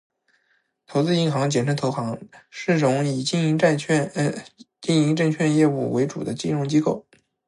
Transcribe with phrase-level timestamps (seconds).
[0.87, 2.19] 投资银行，简称投行，
[2.49, 7.05] 是种以经营证券业务为主的金融机构